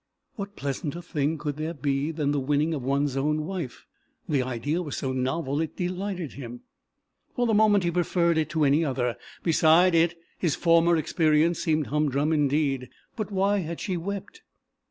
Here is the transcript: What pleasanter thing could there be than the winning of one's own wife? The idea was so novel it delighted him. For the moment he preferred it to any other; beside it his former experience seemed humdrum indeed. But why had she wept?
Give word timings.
What 0.35 0.55
pleasanter 0.55 0.99
thing 1.03 1.37
could 1.37 1.57
there 1.57 1.75
be 1.75 2.09
than 2.09 2.31
the 2.31 2.39
winning 2.39 2.73
of 2.73 2.81
one's 2.81 3.15
own 3.15 3.45
wife? 3.45 3.85
The 4.27 4.41
idea 4.41 4.81
was 4.81 4.97
so 4.97 5.11
novel 5.13 5.61
it 5.61 5.75
delighted 5.75 6.33
him. 6.33 6.61
For 7.35 7.45
the 7.45 7.53
moment 7.53 7.83
he 7.83 7.91
preferred 7.91 8.39
it 8.39 8.49
to 8.49 8.63
any 8.65 8.83
other; 8.83 9.15
beside 9.43 9.93
it 9.93 10.17
his 10.39 10.55
former 10.55 10.97
experience 10.97 11.59
seemed 11.59 11.85
humdrum 11.89 12.33
indeed. 12.33 12.89
But 13.15 13.31
why 13.31 13.59
had 13.59 13.79
she 13.79 13.95
wept? 13.95 14.41